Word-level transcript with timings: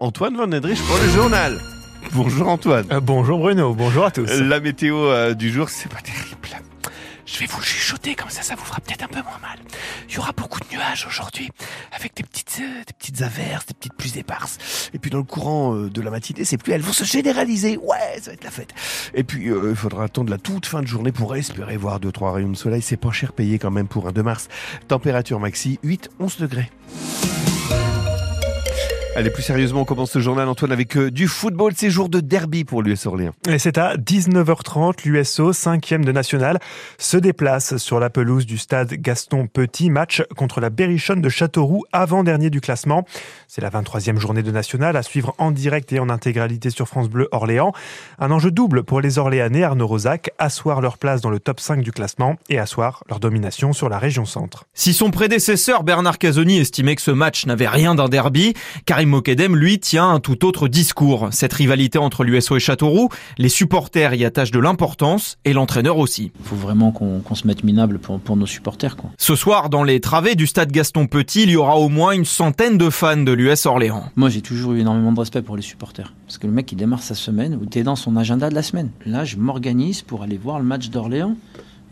Antoine 0.00 0.36
Van 0.36 0.46
Nedrich 0.46 0.80
pour 0.82 0.96
le 0.98 1.08
journal. 1.10 1.60
Bonjour 2.12 2.48
Antoine. 2.48 2.86
Euh, 2.90 3.00
bonjour 3.00 3.38
Bruno, 3.38 3.74
bonjour 3.74 4.06
à 4.06 4.10
tous. 4.10 4.26
La 4.40 4.58
météo 4.58 4.96
euh, 5.06 5.34
du 5.34 5.50
jour, 5.50 5.68
c'est 5.68 5.88
pas 5.88 6.00
terrible. 6.00 6.32
Je 7.24 7.38
vais 7.38 7.46
vous 7.46 7.58
le 7.60 7.64
chuchoter 7.64 8.14
comme 8.14 8.28
ça, 8.28 8.42
ça 8.42 8.54
vous 8.56 8.64
fera 8.64 8.80
peut-être 8.80 9.04
un 9.04 9.08
peu 9.08 9.22
moins 9.22 9.38
mal. 9.40 9.58
Il 10.08 10.16
y 10.16 10.18
aura 10.18 10.32
beaucoup 10.32 10.58
de 10.60 10.66
nuages 10.70 11.06
aujourd'hui, 11.08 11.50
avec 11.92 12.14
des 12.14 12.24
petites, 12.24 12.58
euh, 12.60 12.80
des 12.86 12.92
petites 12.92 13.22
averses, 13.22 13.64
des 13.66 13.74
petites 13.74 13.94
pluies 13.94 14.18
éparses. 14.18 14.90
Et 14.92 14.98
puis 14.98 15.10
dans 15.10 15.18
le 15.18 15.24
courant 15.24 15.74
euh, 15.74 15.88
de 15.88 16.00
la 16.02 16.10
matinée, 16.10 16.44
ces 16.44 16.58
pluies, 16.58 16.72
elles 16.74 16.82
vont 16.82 16.92
se 16.92 17.04
généraliser. 17.04 17.78
Ouais, 17.78 18.18
ça 18.20 18.30
va 18.30 18.34
être 18.34 18.44
la 18.44 18.50
fête. 18.50 18.74
Et 19.14 19.24
puis 19.24 19.48
euh, 19.48 19.70
il 19.70 19.76
faudra 19.76 20.04
attendre 20.04 20.30
la 20.30 20.38
toute 20.38 20.66
fin 20.66 20.82
de 20.82 20.86
journée 20.86 21.12
pour 21.12 21.34
espérer 21.36 21.76
voir 21.78 22.00
deux 22.00 22.12
trois 22.12 22.32
rayons 22.32 22.50
de 22.50 22.56
soleil. 22.56 22.82
C'est 22.82 22.98
pas 22.98 23.12
cher 23.12 23.32
payé 23.32 23.58
quand 23.58 23.70
même 23.70 23.88
pour 23.88 24.08
un 24.08 24.12
2 24.12 24.22
mars. 24.22 24.48
Température 24.88 25.40
maxi 25.40 25.78
8-11 25.84 26.40
degrés. 26.40 26.70
Allez, 29.14 29.28
plus 29.28 29.42
sérieusement, 29.42 29.82
on 29.82 29.84
commence 29.84 30.10
ce 30.10 30.20
journal, 30.20 30.48
Antoine, 30.48 30.72
avec 30.72 30.96
euh, 30.96 31.10
du 31.10 31.28
football. 31.28 31.74
C'est 31.76 31.90
jour 31.90 32.08
de 32.08 32.20
derby 32.20 32.64
pour 32.64 32.82
l'US 32.82 33.04
Orléans. 33.04 33.34
Et 33.46 33.58
c'est 33.58 33.76
à 33.76 33.98
19h30, 33.98 35.04
l'USO, 35.04 35.52
cinquième 35.52 36.02
de 36.02 36.12
national, 36.12 36.58
se 36.96 37.18
déplace 37.18 37.76
sur 37.76 38.00
la 38.00 38.08
pelouse 38.08 38.46
du 38.46 38.56
stade 38.56 38.94
Gaston 38.94 39.48
Petit, 39.48 39.90
match 39.90 40.22
contre 40.34 40.62
la 40.62 40.70
Berrichonne 40.70 41.20
de 41.20 41.28
Châteauroux, 41.28 41.84
avant-dernier 41.92 42.48
du 42.48 42.62
classement. 42.62 43.04
C'est 43.48 43.60
la 43.60 43.68
23e 43.68 44.16
journée 44.16 44.42
de 44.42 44.50
national 44.50 44.96
à 44.96 45.02
suivre 45.02 45.34
en 45.36 45.50
direct 45.50 45.92
et 45.92 45.98
en 45.98 46.08
intégralité 46.08 46.70
sur 46.70 46.88
France 46.88 47.10
Bleu 47.10 47.28
Orléans. 47.32 47.74
Un 48.18 48.30
enjeu 48.30 48.50
double 48.50 48.82
pour 48.82 49.02
les 49.02 49.18
Orléanais, 49.18 49.62
Arnaud 49.62 49.88
Rosac, 49.88 50.30
asseoir 50.38 50.80
leur 50.80 50.96
place 50.96 51.20
dans 51.20 51.30
le 51.30 51.38
top 51.38 51.60
5 51.60 51.82
du 51.82 51.92
classement 51.92 52.36
et 52.48 52.58
asseoir 52.58 53.04
leur 53.10 53.20
domination 53.20 53.74
sur 53.74 53.90
la 53.90 53.98
région 53.98 54.24
centre. 54.24 54.64
Si 54.72 54.94
son 54.94 55.10
prédécesseur 55.10 55.82
Bernard 55.82 56.16
Casoni 56.16 56.56
estimait 56.56 56.96
que 56.96 57.02
ce 57.02 57.10
match 57.10 57.44
n'avait 57.44 57.68
rien 57.68 57.94
d'un 57.94 58.08
derby, 58.08 58.54
car 58.86 59.01
Karim 59.02 59.16
Mokedem, 59.16 59.56
lui, 59.56 59.80
tient 59.80 60.10
un 60.10 60.20
tout 60.20 60.44
autre 60.44 60.68
discours. 60.68 61.26
Cette 61.32 61.52
rivalité 61.52 61.98
entre 61.98 62.22
l'USO 62.22 62.54
et 62.54 62.60
Châteauroux, 62.60 63.08
les 63.36 63.48
supporters 63.48 64.14
y 64.14 64.24
attachent 64.24 64.52
de 64.52 64.60
l'importance 64.60 65.38
et 65.44 65.52
l'entraîneur 65.52 65.98
aussi. 65.98 66.30
Il 66.38 66.46
faut 66.46 66.54
vraiment 66.54 66.92
qu'on 66.92 67.18
qu 67.18 67.34
se 67.34 67.48
mette 67.48 67.64
minable 67.64 67.98
pour, 67.98 68.20
pour 68.20 68.36
nos 68.36 68.46
supporters. 68.46 68.96
Quoi. 68.96 69.10
Ce 69.18 69.34
soir, 69.34 69.70
dans 69.70 69.82
les 69.82 69.98
travées 69.98 70.36
du 70.36 70.46
stade 70.46 70.70
Gaston 70.70 71.08
Petit, 71.08 71.42
il 71.42 71.50
y 71.50 71.56
aura 71.56 71.78
au 71.78 71.88
moins 71.88 72.12
une 72.12 72.24
centaine 72.24 72.78
de 72.78 72.90
fans 72.90 73.16
de 73.16 73.32
l'US 73.32 73.66
Orléans. 73.66 74.04
Moi, 74.14 74.28
j'ai 74.28 74.40
toujours 74.40 74.74
eu 74.74 74.78
énormément 74.78 75.10
de 75.10 75.18
respect 75.18 75.42
pour 75.42 75.56
les 75.56 75.62
supporters. 75.62 76.14
Parce 76.28 76.38
que 76.38 76.46
le 76.46 76.52
mec, 76.52 76.70
il 76.70 76.76
démarre 76.76 77.02
sa 77.02 77.16
semaine, 77.16 77.58
ou 77.60 77.66
t'es 77.66 77.82
dans 77.82 77.96
son 77.96 78.16
agenda 78.16 78.50
de 78.50 78.54
la 78.54 78.62
semaine. 78.62 78.90
Là, 79.04 79.24
je 79.24 79.36
m'organise 79.36 80.02
pour 80.02 80.22
aller 80.22 80.38
voir 80.38 80.60
le 80.60 80.64
match 80.64 80.90
d'Orléans. 80.90 81.34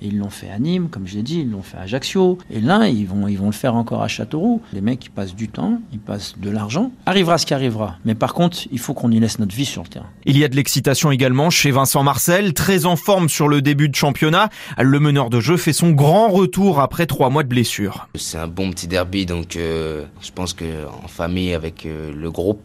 Et 0.02 0.06
ils 0.06 0.18
l'ont 0.18 0.30
fait 0.30 0.50
à 0.50 0.58
Nîmes, 0.58 0.88
comme 0.88 1.06
je 1.06 1.16
l'ai 1.16 1.22
dit, 1.22 1.40
ils 1.40 1.50
l'ont 1.50 1.62
fait 1.62 1.76
à 1.76 1.82
Ajaccio. 1.82 2.38
Et 2.50 2.60
là, 2.60 2.88
ils 2.88 3.06
vont, 3.06 3.28
ils 3.28 3.36
vont 3.36 3.46
le 3.46 3.52
faire 3.52 3.74
encore 3.74 4.02
à 4.02 4.08
Châteauroux. 4.08 4.62
Les 4.72 4.80
mecs, 4.80 5.04
ils 5.04 5.10
passent 5.10 5.34
du 5.34 5.48
temps, 5.48 5.80
ils 5.92 5.98
passent 5.98 6.34
de 6.38 6.48
l'argent. 6.48 6.90
Arrivera 7.06 7.36
ce 7.36 7.46
qui 7.46 7.54
arrivera. 7.54 7.96
Mais 8.04 8.14
par 8.14 8.32
contre, 8.32 8.58
il 8.72 8.78
faut 8.78 8.94
qu'on 8.94 9.10
y 9.10 9.20
laisse 9.20 9.38
notre 9.38 9.54
vie 9.54 9.66
sur 9.66 9.82
le 9.82 9.88
terrain. 9.88 10.06
Il 10.24 10.38
y 10.38 10.44
a 10.44 10.48
de 10.48 10.56
l'excitation 10.56 11.10
également 11.10 11.50
chez 11.50 11.70
Vincent 11.70 12.02
Marcel, 12.02 12.54
très 12.54 12.86
en 12.86 12.96
forme 12.96 13.28
sur 13.28 13.48
le 13.48 13.60
début 13.60 13.88
de 13.88 13.94
championnat. 13.94 14.48
Le 14.78 15.00
meneur 15.00 15.28
de 15.28 15.40
jeu 15.40 15.56
fait 15.56 15.72
son 15.72 15.90
grand 15.90 16.28
retour 16.28 16.80
après 16.80 17.06
trois 17.06 17.28
mois 17.28 17.42
de 17.42 17.48
blessure. 17.48 18.08
C'est 18.14 18.38
un 18.38 18.48
bon 18.48 18.70
petit 18.70 18.86
derby, 18.86 19.26
donc 19.26 19.56
euh, 19.56 20.04
je 20.22 20.30
pense 20.32 20.54
qu'en 20.54 21.08
famille, 21.08 21.54
avec 21.54 21.84
euh, 21.84 22.12
le 22.14 22.30
groupe, 22.30 22.62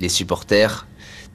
les 0.00 0.08
supporters, 0.08 0.86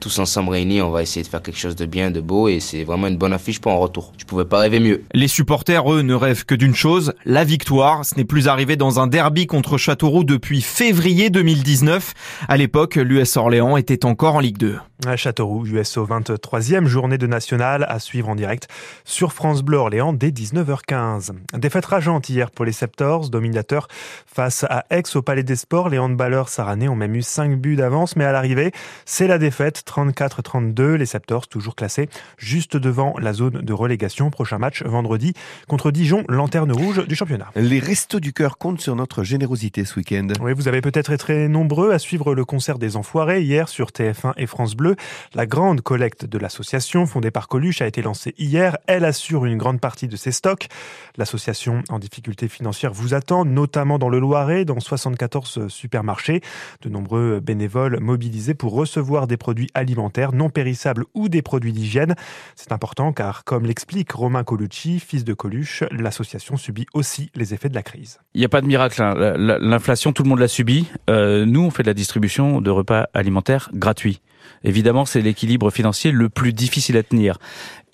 tous 0.04 0.18
ensemble 0.18 0.50
réunis, 0.50 0.82
on 0.82 0.90
va 0.90 1.00
essayer 1.00 1.22
de 1.22 1.28
faire 1.28 1.40
quelque 1.40 1.58
chose 1.58 1.76
de 1.76 1.86
bien, 1.86 2.10
de 2.10 2.20
beau, 2.20 2.48
et 2.48 2.60
c'est 2.60 2.84
vraiment 2.84 3.06
une 3.06 3.16
bonne 3.16 3.32
affiche 3.32 3.58
pour 3.58 3.72
un 3.72 3.76
retour. 3.76 4.12
Je 4.18 4.26
pouvais 4.26 4.44
pas 4.44 4.58
rêver 4.58 4.78
mieux. 4.78 5.02
Les 5.14 5.28
supporters, 5.28 5.90
eux, 5.90 6.02
ne 6.02 6.12
rêvent 6.12 6.44
que 6.44 6.54
d'une 6.54 6.74
chose, 6.74 7.14
la 7.24 7.42
victoire. 7.42 8.04
Ce 8.04 8.14
n'est 8.16 8.26
plus 8.26 8.46
arrivé 8.46 8.76
dans 8.76 9.00
un 9.00 9.06
derby 9.06 9.46
contre 9.46 9.78
Châteauroux 9.78 10.24
depuis 10.24 10.60
février 10.60 11.30
2019. 11.30 12.12
À 12.48 12.58
l'époque, 12.58 12.96
l'US 12.96 13.34
Orléans 13.38 13.78
était 13.78 14.04
encore 14.04 14.34
en 14.34 14.40
Ligue 14.40 14.58
2. 14.58 14.76
À 15.06 15.16
Châteauroux, 15.16 15.66
USO 15.66 16.06
23e 16.06 16.86
journée 16.86 17.18
de 17.18 17.26
nationale 17.26 17.84
à 17.88 17.98
suivre 17.98 18.28
en 18.28 18.34
direct 18.36 18.68
sur 19.04 19.32
France 19.32 19.62
Bleu 19.62 19.76
Orléans 19.76 20.12
dès 20.12 20.30
19h15. 20.30 21.32
Défaite 21.54 21.84
rageante 21.84 22.28
hier 22.30 22.50
pour 22.50 22.64
les 22.64 22.72
Septors, 22.72 23.28
dominateurs 23.28 23.88
face 24.26 24.64
à 24.64 24.84
Aix 24.90 25.02
au 25.14 25.20
Palais 25.20 25.42
des 25.42 25.56
Sports. 25.56 25.88
Les 25.88 25.98
handballeurs 25.98 26.48
saranais 26.48 26.88
ont 26.88 26.94
même 26.94 27.16
eu 27.16 27.22
5 27.22 27.58
buts 27.58 27.76
d'avance, 27.76 28.16
mais 28.16 28.24
à 28.24 28.32
l'arrivée, 28.32 28.72
c'est 29.04 29.26
la 29.26 29.38
défaite 29.38 29.84
34-32. 29.94 30.94
Les 30.94 31.06
Septors 31.06 31.46
toujours 31.46 31.76
classés 31.76 32.08
juste 32.36 32.76
devant 32.76 33.14
la 33.18 33.32
zone 33.32 33.60
de 33.60 33.72
relégation. 33.72 34.30
Prochain 34.30 34.58
match 34.58 34.82
vendredi 34.82 35.34
contre 35.68 35.90
Dijon, 35.90 36.24
lanterne 36.28 36.72
rouge 36.72 37.06
du 37.06 37.14
championnat. 37.14 37.50
Les 37.54 37.78
Restos 37.78 38.20
du 38.20 38.32
Cœur 38.32 38.58
comptent 38.58 38.80
sur 38.80 38.96
notre 38.96 39.22
générosité 39.22 39.84
ce 39.84 39.96
week-end. 39.96 40.28
Oui, 40.40 40.52
vous 40.54 40.68
avez 40.68 40.80
peut-être 40.80 41.12
été 41.12 41.48
nombreux 41.48 41.92
à 41.92 41.98
suivre 41.98 42.34
le 42.34 42.44
concert 42.44 42.78
des 42.78 42.96
Enfoirés 42.96 43.42
hier 43.42 43.68
sur 43.68 43.88
TF1 43.88 44.32
et 44.36 44.46
France 44.46 44.74
Bleu. 44.74 44.96
La 45.34 45.46
grande 45.46 45.80
collecte 45.80 46.24
de 46.24 46.38
l'association 46.38 47.06
fondée 47.06 47.30
par 47.30 47.48
Coluche 47.48 47.82
a 47.82 47.86
été 47.86 48.02
lancée 48.02 48.34
hier. 48.38 48.76
Elle 48.86 49.04
assure 49.04 49.44
une 49.44 49.58
grande 49.58 49.80
partie 49.80 50.08
de 50.08 50.16
ses 50.16 50.32
stocks. 50.32 50.68
L'association 51.16 51.82
en 51.88 51.98
difficulté 51.98 52.48
financière 52.48 52.92
vous 52.92 53.14
attend, 53.14 53.44
notamment 53.44 53.98
dans 53.98 54.08
le 54.08 54.18
Loiret, 54.18 54.64
dans 54.64 54.80
74 54.80 55.68
supermarchés. 55.68 56.40
De 56.82 56.88
nombreux 56.88 57.40
bénévoles 57.40 58.00
mobilisés 58.00 58.54
pour 58.54 58.74
recevoir 58.74 59.26
des 59.26 59.36
produits 59.36 59.68
alimentaires 59.74 60.32
non 60.32 60.50
périssables 60.50 61.04
ou 61.14 61.28
des 61.28 61.42
produits 61.42 61.72
d'hygiène. 61.72 62.14
C'est 62.56 62.72
important 62.72 63.12
car, 63.12 63.44
comme 63.44 63.66
l'explique 63.66 64.12
Romain 64.12 64.44
Colucci, 64.44 65.00
fils 65.00 65.24
de 65.24 65.34
Coluche, 65.34 65.84
l'association 65.90 66.56
subit 66.56 66.86
aussi 66.94 67.30
les 67.34 67.54
effets 67.54 67.68
de 67.68 67.74
la 67.74 67.82
crise. 67.82 68.18
Il 68.34 68.40
n'y 68.40 68.44
a 68.44 68.48
pas 68.48 68.60
de 68.60 68.66
miracle. 68.66 69.02
Hein. 69.02 69.14
L'inflation, 69.36 70.12
tout 70.12 70.22
le 70.22 70.28
monde 70.28 70.40
l'a 70.40 70.48
subi. 70.48 70.88
Euh, 71.10 71.44
nous, 71.44 71.62
on 71.62 71.70
fait 71.70 71.82
de 71.82 71.88
la 71.88 71.94
distribution 71.94 72.60
de 72.60 72.70
repas 72.70 73.08
alimentaires 73.14 73.70
gratuits. 73.74 74.20
Évidemment, 74.62 75.04
c'est 75.04 75.20
l'équilibre 75.20 75.70
financier 75.70 76.10
le 76.10 76.28
plus 76.28 76.52
difficile 76.52 76.96
à 76.96 77.02
tenir. 77.02 77.38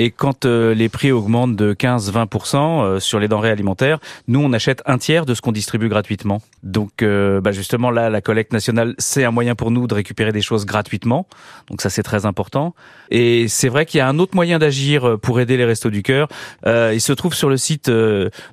Et 0.01 0.11
quand 0.11 0.47
euh, 0.47 0.73
les 0.73 0.89
prix 0.89 1.13
augmentent 1.13 1.57
de 1.57 1.75
15-20% 1.75 2.57
euh, 2.57 3.01
sur 3.01 3.21
les 3.21 3.29
denrées 3.29 3.51
alimentaires, 3.51 3.99
nous, 4.29 4.41
on 4.41 4.51
achète 4.55 4.83
un 4.87 4.97
tiers 4.97 5.27
de 5.27 5.35
ce 5.35 5.43
qu'on 5.43 5.53
distribue 5.53 5.91
gratuitement. 5.91 6.41
Donc, 6.63 7.03
euh, 7.03 7.43
bah 7.43 7.53
justement, 7.53 7.91
là, 7.91 8.09
la 8.09 8.23
collecte 8.23 8.55
nationale, 8.55 8.95
c'est 8.97 9.25
un 9.25 9.31
moyen 9.31 9.55
pour 9.55 9.71
nous 9.71 9.87
de 9.87 9.93
récupérer 9.93 10.33
des 10.33 10.41
choses 10.41 10.65
gratuitement. 10.65 11.27
Donc 11.69 11.83
ça, 11.83 11.91
c'est 11.91 12.03
très 12.03 12.25
important. 12.25 12.75
Et 13.11 13.47
c'est 13.49 13.69
vrai 13.69 13.85
qu'il 13.85 13.99
y 13.99 14.01
a 14.01 14.09
un 14.09 14.19
autre 14.19 14.35
moyen 14.35 14.59
d'agir 14.59 15.19
pour 15.21 15.39
aider 15.39 15.59
les 15.59 15.67
Restos 15.67 15.91
du 15.91 16.03
Cœur. 16.03 16.29
il 16.65 17.01
se 17.03 17.13
trouve 17.13 17.35
sur 17.35 17.51
le 17.51 17.59
site 17.59 17.93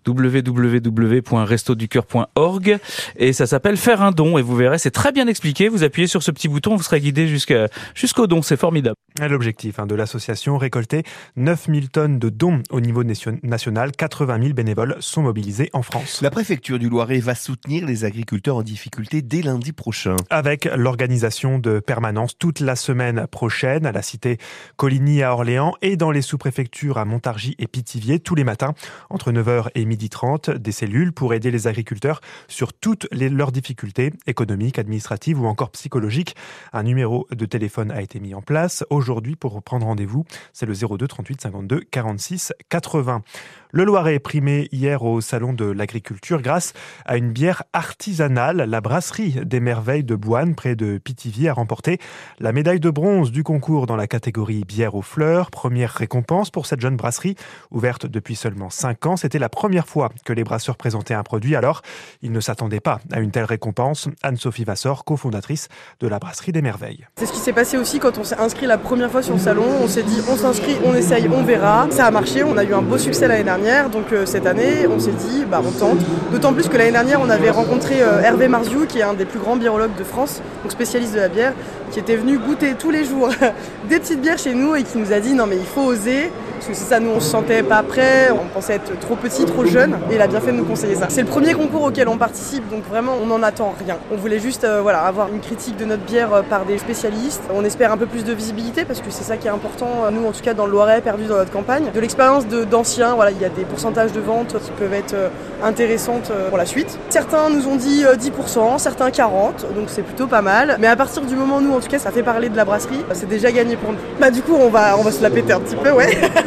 www.restoducoeur.org 0.06 2.78
et 3.16 3.32
ça 3.32 3.48
s'appelle 3.48 3.78
Faire 3.78 4.02
un 4.02 4.12
don. 4.12 4.38
Et 4.38 4.42
vous 4.42 4.58
verrez, 4.58 4.80
c'est 4.80 4.92
très 4.92 5.14
bien 5.14 5.28
expliqué. 5.28 5.70
Vous 5.70 5.86
appuyez 5.86 6.08
sur 6.08 6.24
ce 6.24 6.32
petit 6.32 6.50
bouton, 6.50 6.76
vous 6.76 6.84
serez 6.84 7.00
guidé 7.00 7.30
jusqu'à 7.30 7.70
jusqu'au 7.96 8.28
don. 8.28 8.42
C'est 8.42 8.58
formidable. 8.58 8.96
L'objectif 9.20 9.80
hein, 9.80 9.88
de 9.88 9.96
l'association, 9.96 10.58
récolter 10.58 11.04
9000 11.36 11.90
tonnes 11.90 12.20
de 12.20 12.30
dons 12.30 12.62
au 12.70 12.80
niveau 12.82 13.04
national. 13.04 13.92
80 13.92 14.42
000 14.42 14.54
bénévoles 14.54 14.96
sont 15.00 15.24
mobilisés 15.24 15.70
en 15.74 15.82
France. 15.82 16.22
La 16.22 16.30
préfecture 16.30 16.80
du 16.80 16.90
Loiret 16.90 17.20
va 17.20 17.36
soutenir 17.36 17.86
les 17.86 18.06
agriculteurs 18.06 18.58
en 18.58 18.64
difficulté 18.64 19.22
dès 19.22 19.42
lundi 19.42 19.72
prochain. 19.72 20.16
Avec 20.30 20.66
l'organisation 20.66 21.60
de 21.60 21.80
permanence 21.80 22.38
toute 22.38 22.60
la 22.60 22.76
semaine 22.76 23.28
prochaine 23.28 23.86
à 23.86 23.92
la 23.92 24.02
cité 24.02 24.38
Coligny 24.76 25.24
à 25.24 25.34
Orléans 25.34 25.74
et 25.82 25.98
dans 25.98 26.12
les 26.12 26.22
sous-préfectures 26.22 26.98
à 26.98 27.06
Montargis 27.06 27.56
et 27.58 27.68
Pithiviers 27.68 28.20
tous 28.20 28.36
les 28.36 28.44
matins 28.44 28.74
entre 29.10 29.32
9h 29.32 29.70
et 29.76 29.86
12h30 29.86 30.58
des 30.58 30.72
cellules 30.72 31.14
pour 31.14 31.34
aider 31.34 31.52
les 31.52 31.68
agriculteurs 31.68 32.22
sur 32.48 32.74
toutes 32.74 33.08
les, 33.12 33.30
leurs 33.30 33.52
difficultés 33.52 34.14
économiques, 34.26 34.80
administratives 34.80 35.40
ou 35.40 35.46
encore 35.46 35.72
psychologiques. 35.72 36.36
Un 36.74 36.84
numéro 36.84 37.28
de 37.32 37.46
téléphone 37.46 37.77
a 37.78 38.02
été 38.02 38.20
mis 38.20 38.34
en 38.34 38.42
place 38.42 38.84
aujourd'hui 38.90 39.36
pour 39.36 39.62
prendre 39.62 39.86
rendez-vous. 39.86 40.26
C'est 40.54 40.66
le 40.66 40.74
02 40.74 41.08
38 41.08 41.42
52 41.42 41.82
46 41.82 42.54
80. 42.70 43.24
Le 43.72 43.84
Loiret 43.84 44.16
est 44.16 44.20
primé 44.20 44.70
hier 44.72 45.04
au 45.04 45.20
Salon 45.20 45.52
de 45.52 45.66
l'Agriculture 45.66 46.42
grâce 46.42 46.72
à 47.06 47.18
une 47.18 47.34
bière 47.34 47.64
artisanale. 47.74 48.58
La 48.58 48.80
brasserie 48.80 49.42
des 49.44 49.60
merveilles 49.60 50.06
de 50.06 50.16
Boine, 50.16 50.56
près 50.56 50.78
de 50.78 50.98
Pithiviers, 50.98 51.50
a 51.50 51.54
remporté 51.54 52.00
la 52.40 52.54
médaille 52.54 52.80
de 52.80 52.90
bronze 52.90 53.30
du 53.30 53.44
concours 53.44 53.86
dans 53.86 53.98
la 53.98 54.08
catégorie 54.08 54.64
bière 54.66 54.96
aux 54.96 55.02
fleurs. 55.02 55.52
Première 55.52 55.92
récompense 55.92 56.50
pour 56.50 56.66
cette 56.66 56.80
jeune 56.80 56.96
brasserie, 56.96 57.36
ouverte 57.70 58.06
depuis 58.06 58.38
seulement 58.38 58.70
5 58.70 59.06
ans. 59.06 59.18
C'était 59.18 59.38
la 59.38 59.50
première 59.50 59.86
fois 59.86 60.12
que 60.24 60.32
les 60.32 60.46
brasseurs 60.46 60.78
présentaient 60.78 61.14
un 61.14 61.24
produit, 61.24 61.58
alors 61.58 61.82
ils 62.22 62.32
ne 62.32 62.40
s'attendaient 62.40 62.80
pas 62.80 63.02
à 63.12 63.20
une 63.20 63.32
telle 63.32 63.44
récompense. 63.44 64.08
Anne-Sophie 64.24 64.64
Vassor, 64.64 65.04
cofondatrice 65.04 65.68
de 66.00 66.08
la 66.08 66.20
brasserie 66.20 66.54
des 66.54 66.62
merveilles. 66.62 67.06
C'est 67.18 67.26
ce 67.26 67.34
qui 67.34 67.40
s'est 67.40 67.52
passé 67.52 67.78
aussi 67.78 68.00
quand 68.00 68.18
on 68.18 68.24
s'est 68.24 68.40
inscrit 68.40 68.66
la 68.66 68.78
première 68.78 69.12
fois 69.12 69.22
sur 69.22 69.34
le 69.34 69.42
salon. 69.42 69.66
On 69.82 69.88
s'est 69.90 70.04
dit, 70.04 70.22
on 70.32 70.38
s'inscrit, 70.38 70.78
on 70.86 70.94
essaye, 70.96 71.28
on 71.28 71.44
verra. 71.44 71.88
Ça 71.92 72.06
a 72.06 72.12
marché, 72.12 72.44
on 72.44 72.56
a 72.56 72.64
eu 72.64 72.74
un 72.74 72.82
beau 72.82 72.98
succès 72.98 73.28
l'année 73.28 73.44
dernière. 73.44 73.58
Donc 73.92 74.14
euh, 74.14 74.26
cette 74.26 74.46
année, 74.46 74.88
on 74.88 74.98
s'est 74.98 75.12
dit, 75.12 75.44
bah, 75.44 75.62
on 75.62 75.72
tente. 75.72 76.00
D'autant 76.32 76.54
plus 76.54 76.70
que 76.70 76.78
l'année 76.78 76.94
dernière, 76.94 77.20
on 77.20 77.30
avait 77.30 77.50
rencontré 77.50 78.02
euh, 78.02 78.22
Hervé 78.22 78.48
Marziou, 78.48 78.86
qui 78.86 79.00
est 79.00 79.04
un 79.04 79.14
des 79.14 79.26
plus 79.26 79.40
grands 79.40 79.58
biérologues 79.58 79.96
de 80.00 80.06
France, 80.06 80.42
donc 80.64 80.72
spécialiste 80.72 81.14
de 81.14 81.20
la 81.20 81.28
bière, 81.28 81.54
qui 81.92 82.00
était 82.00 82.16
venu 82.16 82.38
goûter 82.38 82.76
tous 82.80 82.92
les 82.92 83.04
jours 83.04 83.30
des 83.90 84.00
petites 84.00 84.22
bières 84.22 84.38
chez 84.38 84.54
nous 84.54 84.74
et 84.76 84.84
qui 84.84 84.98
nous 84.98 85.12
a 85.12 85.20
dit, 85.20 85.34
non 85.34 85.48
mais 85.48 85.58
il 85.58 85.66
faut 85.66 85.82
oser. 85.82 86.32
Parce 86.58 86.70
que 86.70 86.74
c'est 86.74 86.90
ça, 86.90 87.00
nous 87.00 87.12
on 87.12 87.20
se 87.20 87.30
sentait 87.30 87.62
pas 87.62 87.84
prêts, 87.84 88.32
on 88.32 88.48
pensait 88.52 88.74
être 88.74 89.00
trop 89.00 89.16
petit, 89.16 89.46
trop 89.46 89.64
jeune, 89.64 89.94
et 90.10 90.16
il 90.16 90.22
a 90.22 90.26
bien 90.26 90.42
fait 90.42 90.52
de 90.52 90.58
nous 90.58 90.66
conseiller 90.66 90.96
ça. 90.96 91.06
C'est 91.08 91.22
le 91.22 91.28
premier 91.28 91.54
concours 91.54 91.84
auquel 91.84 92.08
on 92.08 92.18
participe, 92.18 92.68
donc 92.70 92.84
vraiment 92.90 93.14
on 93.22 93.28
n'en 93.28 93.44
attend 93.44 93.76
rien. 93.86 93.98
On 94.12 94.16
voulait 94.16 94.40
juste 94.40 94.64
euh, 94.64 94.82
voilà, 94.82 95.02
avoir 95.02 95.28
une 95.32 95.40
critique 95.40 95.78
de 95.78 95.86
notre 95.86 96.02
bière 96.02 96.34
euh, 96.34 96.42
par 96.42 96.66
des 96.66 96.80
spécialistes. 96.80 97.44
On 97.54 97.64
espère 97.64 97.92
un 97.92 97.98
peu 97.98 98.08
plus 98.08 98.24
de 98.24 98.34
visibilité 98.34 98.86
parce 98.86 99.02
que 99.02 99.12
c'est 99.12 99.24
ça 99.24 99.38
qui 99.38 99.46
est 99.46 99.52
important, 99.52 99.88
euh, 100.06 100.10
nous 100.10 100.28
en 100.28 100.32
tout 100.32 100.42
cas 100.42 100.56
dans 100.56 100.66
le 100.66 100.72
Loiret, 100.72 101.02
perdu 101.02 101.26
dans 101.26 101.38
notre 101.38 101.52
campagne. 101.52 101.92
De 101.94 102.00
l'expérience 102.00 102.48
d'anciens, 102.48 103.14
voilà, 103.14 103.30
il 103.30 103.40
y 103.40 103.46
a 103.46 103.50
des 103.50 103.64
pourcentages 103.64 104.12
de 104.12 104.20
vente 104.20 104.60
qui 104.60 104.72
peuvent 104.72 104.94
être 104.94 105.16
intéressantes 105.64 106.32
pour 106.50 106.58
la 106.58 106.66
suite. 106.66 106.98
Certains 107.10 107.52
nous 107.52 107.68
ont 107.68 107.76
dit 107.76 108.04
10%, 108.04 108.80
certains 108.80 109.10
40%, 109.10 109.74
donc 109.76 109.90
c'est 109.90 110.02
plutôt 110.02 110.26
pas 110.26 110.42
mal. 110.42 110.78
Mais 110.80 110.88
à 110.88 110.96
partir 110.96 111.22
du 111.22 111.36
moment 111.36 111.58
où 111.58 111.62
nous 111.62 111.74
en 111.74 111.80
tout 111.80 111.88
cas 111.88 112.00
ça 112.00 112.12
fait 112.12 112.24
parler 112.24 112.50
de 112.50 112.58
la 112.58 112.66
brasserie, 112.66 113.04
c'est 113.14 113.30
déjà 113.30 113.52
gagné 113.52 113.76
pour 113.76 113.92
nous. 113.92 114.00
Bah 114.20 114.32
du 114.32 114.42
coup 114.42 114.56
on 114.56 114.70
va, 114.70 114.98
on 114.98 115.04
va 115.04 115.12
se 115.12 115.22
la 115.22 115.30
péter 115.30 115.54
un 115.54 115.60
petit 115.60 115.76
peu, 115.76 115.92
ouais. 115.92 116.18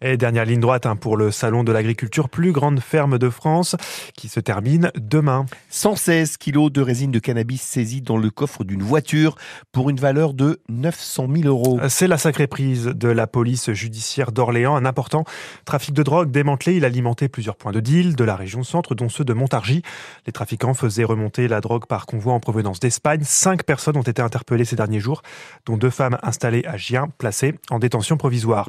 Et 0.00 0.16
dernière 0.16 0.44
ligne 0.44 0.60
droite 0.60 0.86
hein, 0.86 0.94
pour 0.94 1.16
le 1.16 1.32
Salon 1.32 1.64
de 1.64 1.72
l'agriculture, 1.72 2.28
plus 2.28 2.52
grande 2.52 2.78
ferme 2.78 3.18
de 3.18 3.30
France, 3.30 3.74
qui 4.14 4.28
se 4.28 4.38
termine 4.38 4.92
demain. 4.94 5.44
116 5.70 6.36
kilos 6.36 6.70
de 6.70 6.80
résine 6.80 7.10
de 7.10 7.18
cannabis 7.18 7.60
saisis 7.62 8.00
dans 8.00 8.16
le 8.16 8.30
coffre 8.30 8.62
d'une 8.62 8.80
voiture 8.80 9.34
pour 9.72 9.90
une 9.90 9.96
valeur 9.96 10.34
de 10.34 10.60
900 10.68 11.26
000 11.34 11.48
euros. 11.48 11.80
C'est 11.88 12.06
la 12.06 12.16
sacrée 12.16 12.46
prise 12.46 12.84
de 12.84 13.08
la 13.08 13.26
police 13.26 13.72
judiciaire 13.72 14.30
d'Orléans. 14.30 14.76
Un 14.76 14.84
important 14.84 15.24
trafic 15.64 15.94
de 15.94 16.04
drogue 16.04 16.30
démantelé. 16.30 16.76
Il 16.76 16.84
alimentait 16.84 17.28
plusieurs 17.28 17.56
points 17.56 17.72
de 17.72 17.80
deal 17.80 18.14
de 18.14 18.22
la 18.22 18.36
région 18.36 18.62
centre, 18.62 18.94
dont 18.94 19.08
ceux 19.08 19.24
de 19.24 19.32
Montargis. 19.32 19.82
Les 20.26 20.32
trafiquants 20.32 20.74
faisaient 20.74 21.02
remonter 21.02 21.48
la 21.48 21.60
drogue 21.60 21.86
par 21.86 22.06
convoi 22.06 22.34
en 22.34 22.38
provenance 22.38 22.78
d'Espagne. 22.78 23.22
Cinq 23.24 23.64
personnes 23.64 23.96
ont 23.96 24.02
été 24.02 24.22
interpellées 24.22 24.64
ces 24.64 24.76
derniers 24.76 25.00
jours, 25.00 25.22
dont 25.66 25.76
deux 25.76 25.90
femmes 25.90 26.18
installées 26.22 26.64
à 26.66 26.76
Gien, 26.76 27.08
placées 27.18 27.56
en 27.68 27.80
détention 27.80 28.16
provisoire. 28.16 28.68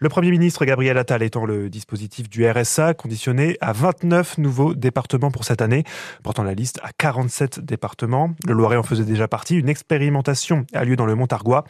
Le 0.00 0.08
Premier 0.08 0.32
ministre 0.32 0.63
Gabriel 0.66 0.98
Attal 0.98 1.22
étant 1.22 1.44
le 1.44 1.70
dispositif 1.70 2.28
du 2.28 2.48
RSA 2.48 2.94
conditionné 2.94 3.56
à 3.60 3.72
29 3.72 4.38
nouveaux 4.38 4.74
départements 4.74 5.30
pour 5.30 5.44
cette 5.44 5.62
année, 5.62 5.84
portant 6.22 6.42
la 6.42 6.54
liste 6.54 6.80
à 6.82 6.90
47 6.96 7.60
départements. 7.60 8.34
Le 8.46 8.54
Loiret 8.54 8.76
en 8.76 8.82
faisait 8.82 9.04
déjà 9.04 9.28
partie. 9.28 9.56
Une 9.56 9.68
expérimentation 9.68 10.66
a 10.72 10.84
lieu 10.84 10.96
dans 10.96 11.06
le 11.06 11.14
Montargois. 11.14 11.64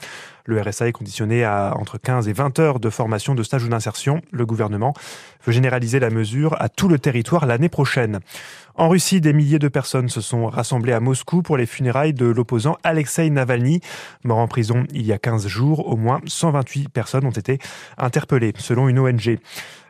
Le 0.47 0.61
RSA 0.61 0.89
est 0.89 0.93
conditionné 0.93 1.45
à 1.45 1.75
entre 1.77 1.99
15 1.99 2.29
et 2.29 2.33
20 2.33 2.59
heures 2.59 2.81
de 2.81 2.91
formation, 2.91 3.35
de 3.35 3.43
stage 3.43 3.65
ou 3.65 3.69
d'insertion. 3.69 4.21
Le 4.31 4.45
gouvernement 4.45 4.93
veut 5.45 5.53
généraliser 5.53 6.01
la 6.01 6.11
mesure 6.11 6.55
à 6.61 6.69
tout 6.69 6.89
le 6.89 6.99
territoire 6.99 7.47
l'année 7.47 7.69
prochaine. 7.71 8.21
En 8.77 8.89
Russie, 8.89 9.21
des 9.21 9.33
milliers 9.33 9.61
de 9.61 9.69
personnes 9.69 10.09
se 10.09 10.21
sont 10.21 10.47
rassemblées 10.47 10.93
à 10.93 10.99
Moscou 10.99 11.43
pour 11.43 11.57
les 11.57 11.65
funérailles 11.65 12.13
de 12.13 12.27
l'opposant 12.27 12.77
Alexei 12.83 13.31
Navalny, 13.31 13.81
mort 14.25 14.39
en 14.39 14.49
prison 14.49 14.83
il 14.93 15.07
y 15.07 15.13
a 15.13 15.19
15 15.19 15.47
jours. 15.47 15.89
Au 15.89 15.97
moins 15.97 16.21
128 16.27 16.89
personnes 16.89 17.25
ont 17.25 17.31
été 17.31 17.61
interpellées, 17.99 18.53
selon 18.59 18.89
une 18.89 18.99
ONG. 18.99 19.39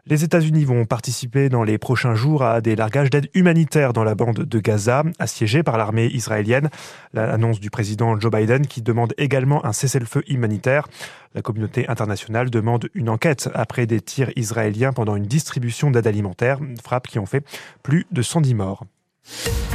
Les 0.07 0.23
États-Unis 0.23 0.67
vont 0.67 0.85
participer 0.85 1.49
dans 1.49 1.63
les 1.63 1.79
prochains 1.79 2.15
jours 2.15 2.43
à 2.43 2.61
des 2.61 2.77
largages 2.77 3.09
d'aide 3.09 3.31
humanitaire 3.33 3.95
dans 3.95 4.05
la 4.05 4.15
bande 4.15 4.41
de 4.41 4.61
Gaza, 4.61 5.03
assiégée 5.19 5.63
par 5.63 5.79
l'armée 5.79 6.09
israélienne. 6.09 6.69
L'annonce 7.15 7.59
du 7.59 7.71
président 7.71 8.21
Joe 8.21 8.31
Biden 8.31 8.67
qui 8.67 8.83
demande 8.83 9.15
également 9.17 9.65
un 9.65 9.73
cessez-le-feu 9.73 10.23
humanitaire. 10.29 10.89
La 11.35 11.41
communauté 11.41 11.89
internationale 11.89 12.51
demande 12.51 12.91
une 12.93 13.09
enquête 13.09 13.49
après 13.55 13.87
des 13.87 14.03
tirs 14.03 14.31
israéliens 14.37 14.93
pendant 14.93 15.17
une 15.17 15.25
distribution 15.25 15.91
d'aide 15.91 16.07
alimentaire, 16.07 16.59
frappes 16.83 17.09
qui 17.09 17.19
ont 17.19 17.25
fait 17.25 17.47
plus 17.83 18.05
de 18.11 18.21
110 18.21 18.53
morts. 18.53 18.85